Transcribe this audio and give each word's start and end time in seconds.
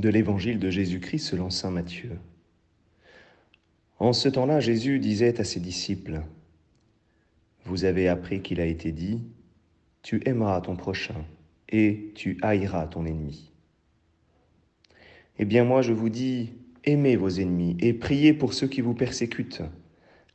de 0.00 0.08
l'évangile 0.08 0.58
de 0.58 0.70
Jésus-Christ 0.70 1.20
selon 1.20 1.50
Saint 1.50 1.70
Matthieu. 1.70 2.18
En 3.98 4.12
ce 4.12 4.28
temps-là, 4.28 4.60
Jésus 4.60 4.98
disait 4.98 5.40
à 5.40 5.44
ses 5.44 5.60
disciples, 5.60 6.22
Vous 7.64 7.84
avez 7.84 8.08
appris 8.08 8.40
qu'il 8.40 8.60
a 8.60 8.66
été 8.66 8.92
dit, 8.92 9.20
Tu 10.02 10.22
aimeras 10.24 10.60
ton 10.62 10.76
prochain 10.76 11.24
et 11.68 12.12
tu 12.14 12.38
haïras 12.42 12.86
ton 12.86 13.04
ennemi. 13.04 13.52
Eh 15.38 15.44
bien 15.44 15.64
moi 15.64 15.82
je 15.82 15.92
vous 15.92 16.08
dis, 16.08 16.52
aimez 16.84 17.16
vos 17.16 17.28
ennemis 17.28 17.76
et 17.80 17.92
priez 17.92 18.32
pour 18.32 18.52
ceux 18.52 18.66
qui 18.66 18.80
vous 18.80 18.94
persécutent, 18.94 19.62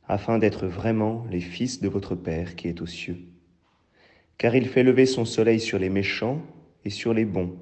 afin 0.08 0.38
d'être 0.38 0.66
vraiment 0.66 1.26
les 1.30 1.40
fils 1.40 1.80
de 1.80 1.88
votre 1.88 2.14
Père 2.14 2.56
qui 2.56 2.68
est 2.68 2.80
aux 2.80 2.86
cieux. 2.86 3.18
Car 4.38 4.54
il 4.54 4.68
fait 4.68 4.82
lever 4.82 5.06
son 5.06 5.24
soleil 5.24 5.60
sur 5.60 5.78
les 5.78 5.90
méchants 5.90 6.40
et 6.84 6.90
sur 6.90 7.12
les 7.14 7.24
bons. 7.24 7.56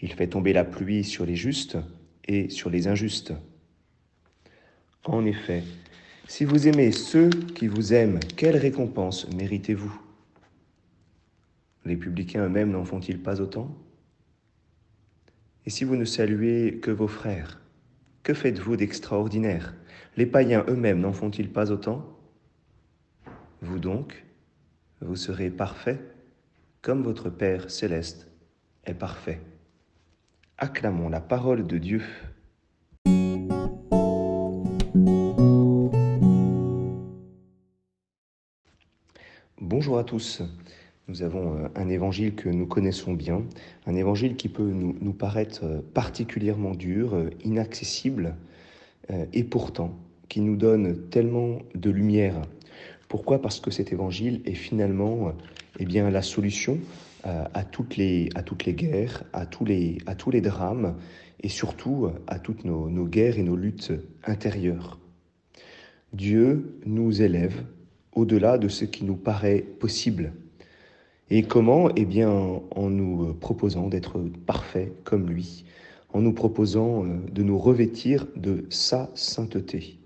Il 0.00 0.12
fait 0.12 0.28
tomber 0.28 0.52
la 0.52 0.64
pluie 0.64 1.04
sur 1.04 1.26
les 1.26 1.36
justes 1.36 1.78
et 2.26 2.50
sur 2.50 2.70
les 2.70 2.86
injustes. 2.86 3.32
En 5.04 5.24
effet, 5.24 5.64
si 6.26 6.44
vous 6.44 6.68
aimez 6.68 6.92
ceux 6.92 7.30
qui 7.30 7.66
vous 7.66 7.94
aiment, 7.94 8.20
quelle 8.36 8.56
récompense 8.56 9.28
méritez-vous? 9.32 10.00
Les 11.84 11.96
publicains 11.96 12.44
eux-mêmes 12.44 12.70
n'en 12.70 12.84
font-ils 12.84 13.20
pas 13.20 13.40
autant? 13.40 13.74
Et 15.64 15.70
si 15.70 15.84
vous 15.84 15.96
ne 15.96 16.04
saluez 16.04 16.78
que 16.80 16.90
vos 16.90 17.08
frères, 17.08 17.60
que 18.22 18.34
faites-vous 18.34 18.76
d'extraordinaire? 18.76 19.74
Les 20.16 20.26
païens 20.26 20.64
eux-mêmes 20.68 21.00
n'en 21.00 21.12
font-ils 21.12 21.50
pas 21.50 21.70
autant? 21.70 22.18
Vous 23.62 23.78
donc, 23.78 24.24
vous 25.00 25.16
serez 25.16 25.50
parfaits 25.50 26.00
comme 26.82 27.02
votre 27.02 27.30
Père 27.30 27.70
céleste 27.70 28.28
est 28.84 28.94
parfait. 28.94 29.40
Acclamons 30.60 31.08
la 31.08 31.20
parole 31.20 31.68
de 31.68 31.78
Dieu. 31.78 32.02
Bonjour 39.60 39.98
à 39.98 40.02
tous. 40.04 40.42
Nous 41.06 41.22
avons 41.22 41.54
euh, 41.54 41.68
un 41.76 41.88
évangile 41.88 42.34
que 42.34 42.48
nous 42.48 42.66
connaissons 42.66 43.12
bien, 43.12 43.44
un 43.86 43.94
évangile 43.94 44.34
qui 44.34 44.48
peut 44.48 44.68
nous, 44.68 45.12
paraître 45.12 45.60
euh, 45.62 45.80
particulièrement 45.94 46.74
dur, 46.74 47.14
euh, 47.14 47.30
inaccessible, 47.44 48.34
et 49.32 49.44
pourtant 49.44 49.96
qui 50.28 50.40
nous 50.40 50.56
donne 50.56 51.08
tellement 51.08 51.60
de 51.74 51.88
lumière. 51.88 52.42
Pourquoi? 53.08 53.40
Parce 53.40 53.60
que 53.60 53.70
cet 53.70 53.92
évangile 53.92 54.42
est 54.44 54.54
finalement 54.54 55.32
eh 55.78 55.84
bien, 55.84 56.10
la 56.10 56.22
solution 56.22 56.78
à, 57.24 57.64
toutes 57.64 57.96
les, 57.96 58.30
à 58.34 58.42
toutes 58.42 58.64
les 58.64 58.74
guerres, 58.74 59.24
à 59.32 59.44
tous 59.44 59.64
les, 59.64 59.98
à 60.06 60.14
tous 60.14 60.30
les 60.30 60.40
drames, 60.40 60.96
et 61.40 61.48
surtout 61.48 62.08
à 62.26 62.38
toutes 62.38 62.64
nos, 62.64 62.88
nos 62.88 63.04
guerres 63.04 63.38
et 63.38 63.42
nos 63.42 63.56
luttes 63.56 63.92
intérieures. 64.24 64.98
Dieu 66.12 66.78
nous 66.86 67.20
élève 67.22 67.64
au-delà 68.12 68.56
de 68.58 68.68
ce 68.68 68.84
qui 68.84 69.04
nous 69.04 69.16
paraît 69.16 69.60
possible. 69.60 70.32
Et 71.30 71.42
comment? 71.42 71.90
Eh 71.94 72.06
bien, 72.06 72.30
en 72.30 72.90
nous 72.90 73.34
proposant 73.34 73.88
d'être 73.88 74.18
parfaits 74.46 74.92
comme 75.04 75.28
lui, 75.28 75.64
en 76.12 76.22
nous 76.22 76.32
proposant 76.32 77.04
euh, 77.04 77.18
de 77.30 77.42
nous 77.42 77.58
revêtir 77.58 78.26
de 78.36 78.64
sa 78.70 79.10
sainteté. 79.14 79.98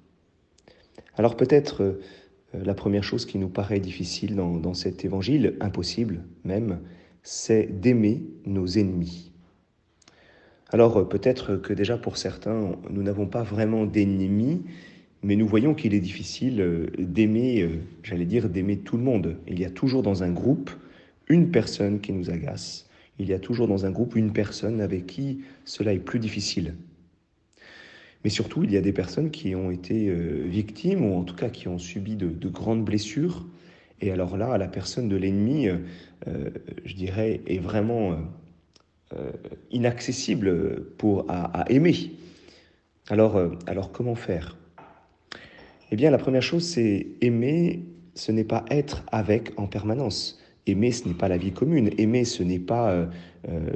Alors 1.17 1.37
peut-être 1.37 1.83
euh, 1.83 2.01
la 2.55 2.75
première 2.75 3.05
chose 3.05 3.27
qui 3.27 3.39
nous 3.39 3.49
paraît 3.49 3.81
difficile 3.81 4.37
dans, 4.37 4.57
dans 4.57 4.75
cet 4.75 5.05
évangile, 5.05 5.57
impossible 5.61 6.25
même, 6.45 6.81
c'est 7.23 7.81
d'aimer 7.81 8.25
nos 8.47 8.67
ennemis. 8.67 9.33
Alors 10.71 10.99
euh, 10.99 11.05
peut-être 11.05 11.57
que 11.57 11.73
déjà 11.73 11.97
pour 11.97 12.17
certains, 12.17 12.77
nous 12.91 13.03
n'avons 13.03 13.27
pas 13.27 13.43
vraiment 13.43 13.87
d'ennemis, 13.87 14.63
mais 15.23 15.37
nous 15.37 15.47
voyons 15.47 15.75
qu'il 15.75 15.95
est 15.95 16.01
difficile 16.01 16.91
d'aimer, 16.99 17.69
j'allais 18.03 18.25
dire, 18.25 18.49
d'aimer 18.49 18.79
tout 18.79 18.97
le 18.97 19.05
monde. 19.05 19.37
Il 19.47 19.61
y 19.61 19.65
a 19.65 19.71
toujours 19.71 20.03
dans 20.03 20.25
un 20.25 20.33
groupe 20.33 20.71
une 21.29 21.51
personne 21.51 22.01
qui 22.01 22.13
nous 22.13 22.31
agace. 22.31 22.89
Il 23.19 23.29
y 23.29 23.33
a 23.33 23.39
toujours 23.39 23.69
dans 23.69 23.87
un 23.87 23.91
groupe 23.91 24.17
une 24.17 24.33
personne 24.33 24.81
avec 24.81 25.07
qui 25.07 25.43
cela 25.65 25.93
est 25.93 25.99
plus 25.99 26.19
difficile. 26.19 26.75
Mais 28.25 28.31
surtout, 28.31 28.63
il 28.63 28.73
y 28.73 28.77
a 28.77 28.81
des 28.81 28.93
personnes 28.93 29.31
qui 29.31 29.55
ont 29.55 29.71
été 29.71 30.09
euh, 30.09 30.45
victimes, 30.47 31.05
ou 31.05 31.17
en 31.17 31.25
tout 31.25 31.35
cas 31.35 31.49
qui 31.49 31.69
ont 31.69 31.79
subi 31.79 32.17
de, 32.17 32.49
grandes 32.49 32.85
blessures. 32.85 33.47
Et 34.01 34.11
alors 34.11 34.37
là, 34.37 34.57
la 34.59 34.69
personne 34.69 35.09
de 35.09 35.17
l'ennemi, 35.17 35.69
euh, 35.69 35.79
euh, 36.29 36.51
je 36.85 36.95
dirais, 36.95 37.41
est 37.47 37.59
vraiment 37.59 38.17
inaccessible 39.71 40.85
pour, 40.97 41.27
à, 41.29 41.67
aimer. 41.69 42.13
Alors, 43.11 43.39
alors 43.67 43.93
comment 43.93 44.15
faire? 44.15 44.57
Eh 45.91 45.97
bien, 45.97 46.11
la 46.11 46.17
première 46.17 46.41
chose, 46.41 46.65
c'est 46.65 47.09
aimer, 47.21 47.85
ce 48.15 48.33
n'est 48.33 48.43
pas 48.45 48.65
être 48.71 49.05
avec 49.13 49.53
en 49.59 49.67
permanence. 49.67 50.41
Aimer, 50.67 50.93
ce 50.93 51.07
n'est 51.09 51.15
pas 51.15 51.29
la 51.29 51.37
vie 51.37 51.53
commune. 51.53 51.91
Aimer, 51.99 52.25
ce 52.25 52.43
n'est 52.43 52.59
pas, 52.59 53.07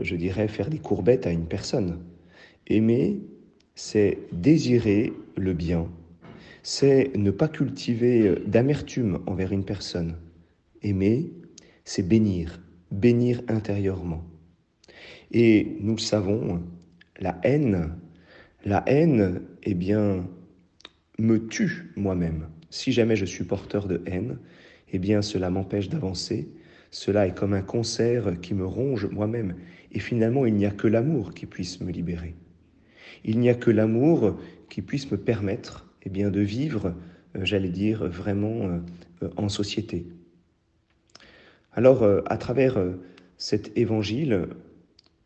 je 0.00 0.16
dirais, 0.16 0.48
faire 0.48 0.70
des 0.70 0.78
courbettes 0.78 1.26
à 1.26 1.32
une 1.32 1.44
personne. 1.44 1.98
Aimer, 2.68 3.20
c'est 3.76 4.18
désirer 4.32 5.12
le 5.36 5.52
bien. 5.52 5.86
C'est 6.62 7.12
ne 7.14 7.30
pas 7.30 7.46
cultiver 7.46 8.26
euh, 8.26 8.42
d'amertume 8.46 9.20
envers 9.26 9.52
une 9.52 9.64
personne. 9.64 10.16
Aimer, 10.82 11.30
c'est 11.84 12.02
bénir, 12.02 12.60
bénir 12.90 13.42
intérieurement. 13.46 14.24
Et 15.30 15.76
nous 15.80 15.92
le 15.92 16.00
savons, 16.00 16.62
la 17.20 17.38
haine, 17.44 17.94
la 18.64 18.82
haine, 18.86 19.42
eh 19.62 19.74
bien, 19.74 20.26
me 21.18 21.46
tue 21.46 21.92
moi-même. 21.96 22.48
Si 22.70 22.92
jamais 22.92 23.14
je 23.14 23.26
suis 23.26 23.44
porteur 23.44 23.86
de 23.88 24.02
haine, 24.06 24.38
eh 24.92 24.98
bien, 24.98 25.20
cela 25.20 25.50
m'empêche 25.50 25.88
d'avancer, 25.88 26.48
cela 26.90 27.26
est 27.26 27.34
comme 27.34 27.52
un 27.52 27.62
concert 27.62 28.40
qui 28.40 28.54
me 28.54 28.64
ronge 28.64 29.06
moi-même. 29.06 29.54
Et 29.92 30.00
finalement, 30.00 30.46
il 30.46 30.54
n'y 30.54 30.66
a 30.66 30.70
que 30.70 30.88
l'amour 30.88 31.34
qui 31.34 31.44
puisse 31.44 31.80
me 31.80 31.92
libérer. 31.92 32.34
Il 33.24 33.38
n'y 33.38 33.48
a 33.48 33.54
que 33.54 33.70
l'amour 33.70 34.38
qui 34.68 34.82
puisse 34.82 35.10
me 35.10 35.16
permettre 35.16 35.86
eh 36.02 36.10
bien, 36.10 36.30
de 36.30 36.40
vivre, 36.40 36.94
euh, 37.36 37.44
j'allais 37.44 37.70
dire, 37.70 38.06
vraiment 38.06 38.80
euh, 39.22 39.28
en 39.36 39.48
société. 39.48 40.06
Alors, 41.72 42.02
euh, 42.02 42.22
à 42.26 42.36
travers 42.36 42.78
cet 43.36 43.76
évangile, 43.76 44.48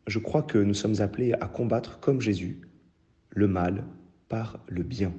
je 0.07 0.19
crois 0.19 0.43
que 0.43 0.57
nous 0.57 0.73
sommes 0.73 1.01
appelés 1.01 1.33
à 1.33 1.47
combattre 1.47 1.99
comme 1.99 2.21
Jésus 2.21 2.61
le 3.29 3.47
mal 3.47 3.85
par 4.27 4.59
le 4.67 4.83
bien. 4.83 5.13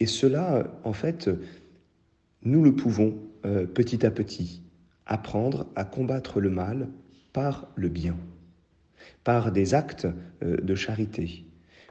Et 0.00 0.06
cela, 0.06 0.66
en 0.84 0.92
fait, 0.92 1.30
nous 2.42 2.62
le 2.62 2.74
pouvons 2.74 3.16
petit 3.72 4.04
à 4.04 4.10
petit 4.10 4.62
apprendre 5.10 5.66
à 5.74 5.84
combattre 5.84 6.40
le 6.40 6.50
mal 6.50 6.88
par 7.32 7.68
le 7.74 7.88
bien, 7.88 8.16
par 9.24 9.52
des 9.52 9.74
actes 9.74 10.06
euh, 10.42 10.56
de 10.56 10.74
charité, 10.74 11.44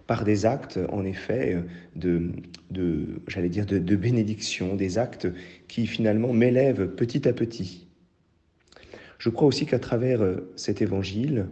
par 0.09 0.24
des 0.24 0.47
actes, 0.47 0.80
en 0.92 1.06
effet, 1.06 1.53
euh, 1.53 1.62
de, 1.96 2.31
de 2.72 3.22
j'allais 3.28 3.47
dire, 3.47 3.68
de, 3.68 3.78
de 3.78 3.96
bénédiction, 3.96 4.75
des 4.75 4.97
actes 4.97 5.28
qui 5.68 5.86
finalement 5.86 6.34
m'élèvent 6.34 6.88
petit 6.96 7.28
à 7.28 7.34
petit. 7.34 7.86
Je 9.19 9.30
crois 9.30 9.48
aussi 9.48 9.68
qu'à 9.68 9.78
travers 9.78 10.24
euh, 10.24 10.52
cet 10.56 10.81
évangile, 10.81 11.46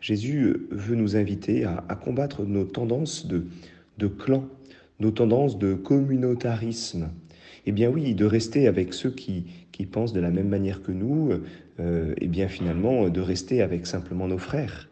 Jésus 0.00 0.68
veut 0.70 0.94
nous 0.94 1.16
inviter 1.16 1.64
à, 1.64 1.98
combattre 2.00 2.44
nos 2.44 2.62
tendances 2.62 3.26
de, 3.26 3.46
de 3.98 4.06
clan, 4.06 4.44
nos 5.00 5.10
tendances 5.10 5.58
de 5.58 5.74
communautarisme. 5.74 7.10
Eh 7.66 7.72
bien 7.72 7.90
oui, 7.90 8.14
de 8.14 8.26
rester 8.26 8.68
avec 8.68 8.94
ceux 8.94 9.10
qui, 9.10 9.46
qui 9.72 9.86
pensent 9.86 10.12
de 10.12 10.20
la 10.20 10.30
même 10.30 10.48
manière 10.48 10.82
que 10.82 10.92
nous, 10.92 11.32
euh, 11.80 12.14
et 12.18 12.28
bien 12.28 12.46
finalement 12.46 13.08
de 13.08 13.20
rester 13.20 13.60
avec 13.60 13.88
simplement 13.88 14.28
nos 14.28 14.38
frères. 14.38 14.88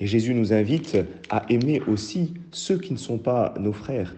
Et 0.00 0.06
Jésus 0.06 0.34
nous 0.34 0.52
invite 0.52 0.96
à 1.28 1.44
aimer 1.50 1.82
aussi 1.86 2.34
ceux 2.50 2.78
qui 2.78 2.92
ne 2.92 2.98
sont 2.98 3.18
pas 3.18 3.54
nos 3.60 3.72
frères. 3.72 4.16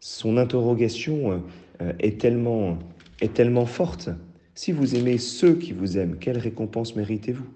Son 0.00 0.38
interrogation 0.38 1.42
euh, 1.82 1.92
est, 2.00 2.18
tellement, 2.18 2.78
est 3.20 3.34
tellement 3.34 3.66
forte. 3.66 4.08
Si 4.54 4.72
vous 4.72 4.96
aimez 4.96 5.18
ceux 5.18 5.54
qui 5.54 5.72
vous 5.72 5.98
aiment, 5.98 6.16
quelle 6.18 6.38
récompense 6.38 6.96
méritez-vous? 6.96 7.46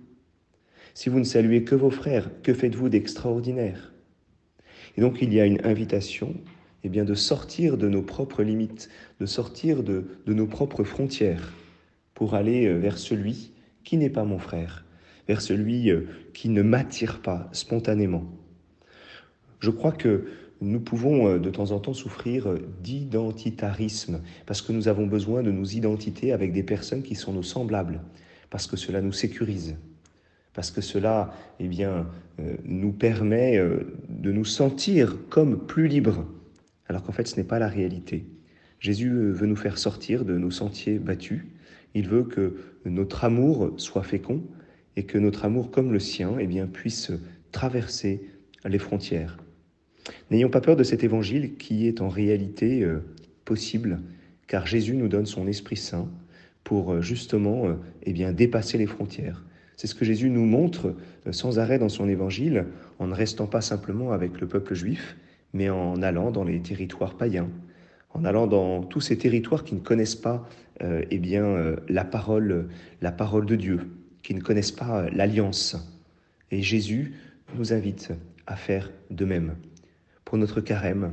Si 0.92 1.08
vous 1.08 1.18
ne 1.18 1.24
saluez 1.24 1.64
que 1.64 1.74
vos 1.74 1.90
frères, 1.90 2.30
que 2.42 2.52
faites-vous 2.52 2.90
d'extraordinaire? 2.90 3.92
Et 4.96 5.00
donc 5.00 5.22
il 5.22 5.32
y 5.32 5.40
a 5.40 5.46
une 5.46 5.64
invitation 5.64 6.34
eh 6.84 6.88
bien, 6.88 7.04
de 7.04 7.14
sortir 7.14 7.76
de 7.76 7.88
nos 7.88 8.02
propres 8.02 8.42
limites, 8.42 8.88
de 9.20 9.26
sortir 9.26 9.82
de, 9.82 10.04
nos 10.26 10.46
propres 10.46 10.84
frontières 10.84 11.52
pour 12.14 12.34
aller 12.34 12.66
euh, 12.66 12.76
vers 12.76 12.98
celui 12.98 13.52
qui 13.84 13.96
n'est 13.96 14.10
pas 14.10 14.24
mon 14.24 14.38
frère, 14.38 14.84
vers 15.30 15.40
celui 15.40 15.90
euh, 15.90 16.08
qui 16.34 16.48
ne 16.48 16.62
m'attire 16.62 17.22
pas 17.22 17.48
spontanément. 17.52 18.24
Je 19.60 19.70
crois 19.70 19.92
que 19.92 20.26
nous 20.60 20.80
pouvons 20.80 21.28
euh, 21.28 21.38
de 21.38 21.50
temps 21.50 21.70
en 21.70 21.78
temps 21.78 21.94
souffrir 21.94 22.48
d'identitarisme, 22.82 24.22
parce 24.46 24.60
que 24.60 24.72
nous 24.72 24.88
avons 24.88 25.06
besoin 25.06 25.44
de 25.44 25.52
nous 25.52 25.76
identiter 25.76 26.32
avec 26.32 26.52
des 26.52 26.64
personnes 26.64 27.04
qui 27.04 27.14
sont 27.14 27.32
nos 27.32 27.44
semblables, 27.44 28.00
parce 28.50 28.66
que 28.66 28.76
cela 28.76 29.00
nous 29.00 29.12
sécurise. 29.12 29.76
parce 30.52 30.72
que 30.72 30.80
cela 30.80 31.32
eh 31.60 31.68
bien, 31.68 32.08
euh, 32.40 32.56
nous 32.64 32.92
permet 32.92 33.56
euh, 33.56 33.94
de 34.08 34.32
nous 34.32 34.44
sentir 34.44 35.16
comme 35.28 35.64
plus 35.64 35.86
libres, 35.86 36.26
alors 36.88 37.04
qu'en 37.04 37.12
fait 37.12 37.28
ce 37.28 37.36
n'est 37.36 37.44
pas 37.44 37.60
la 37.60 37.68
réalité. 37.68 38.26
Jésus 38.80 39.10
euh, 39.10 39.30
veut 39.30 39.46
nous 39.46 39.56
faire 39.56 39.78
sortir 39.78 40.24
de 40.24 40.36
nos 40.38 40.50
sentiers 40.50 40.98
battus, 40.98 41.46
il 41.94 42.08
veut 42.08 42.24
que 42.24 42.56
notre 42.84 43.24
amour 43.24 43.72
soit 43.76 44.02
fécond 44.02 44.42
et 44.96 45.04
que 45.04 45.18
notre 45.18 45.44
amour 45.44 45.70
comme 45.70 45.92
le 45.92 45.98
sien 45.98 46.36
eh 46.38 46.46
bien, 46.46 46.66
puisse 46.66 47.12
traverser 47.52 48.22
les 48.64 48.78
frontières. 48.78 49.38
N'ayons 50.30 50.50
pas 50.50 50.60
peur 50.60 50.76
de 50.76 50.82
cet 50.82 51.04
évangile 51.04 51.56
qui 51.56 51.86
est 51.86 52.00
en 52.00 52.08
réalité 52.08 52.86
possible, 53.44 54.00
car 54.46 54.66
Jésus 54.66 54.94
nous 54.94 55.08
donne 55.08 55.26
son 55.26 55.46
Esprit 55.46 55.76
Saint 55.76 56.08
pour 56.64 57.00
justement 57.00 57.76
eh 58.02 58.12
bien, 58.12 58.32
dépasser 58.32 58.78
les 58.78 58.86
frontières, 58.86 59.44
c'est 59.80 59.86
ce 59.86 59.94
que 59.94 60.04
Jésus 60.04 60.28
nous 60.28 60.44
montre 60.44 60.94
euh, 61.26 61.32
sans 61.32 61.58
arrêt 61.58 61.78
dans 61.78 61.88
son 61.88 62.06
évangile, 62.06 62.66
en 62.98 63.06
ne 63.06 63.14
restant 63.14 63.46
pas 63.46 63.62
simplement 63.62 64.12
avec 64.12 64.38
le 64.38 64.46
peuple 64.46 64.74
juif, 64.74 65.16
mais 65.54 65.70
en 65.70 66.02
allant 66.02 66.30
dans 66.30 66.44
les 66.44 66.60
territoires 66.60 67.14
païens, 67.14 67.48
en 68.12 68.26
allant 68.26 68.46
dans 68.46 68.82
tous 68.82 69.00
ces 69.00 69.16
territoires 69.16 69.64
qui 69.64 69.74
ne 69.74 69.80
connaissent 69.80 70.16
pas 70.16 70.46
euh, 70.82 71.02
eh 71.10 71.16
bien, 71.16 71.44
euh, 71.44 71.76
la, 71.88 72.04
parole, 72.04 72.68
la 73.00 73.10
parole 73.10 73.46
de 73.46 73.56
Dieu, 73.56 73.80
qui 74.22 74.34
ne 74.34 74.40
connaissent 74.40 74.72
pas 74.72 75.08
l'alliance. 75.10 75.76
Et 76.50 76.62
Jésus 76.62 77.14
nous 77.54 77.72
invite 77.72 78.12
à 78.46 78.56
faire 78.56 78.90
de 79.10 79.24
même. 79.24 79.56
Pour 80.24 80.38
notre 80.38 80.60
carême, 80.60 81.12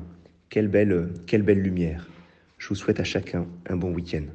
quelle 0.49 0.67
belle, 0.67 1.13
quelle 1.25 1.43
belle 1.43 1.61
lumière. 1.61 2.07
Je 2.57 2.69
vous 2.69 2.75
souhaite 2.75 2.99
à 2.99 3.03
chacun 3.03 3.47
un 3.67 3.75
bon 3.75 3.93
week-end. 3.93 4.25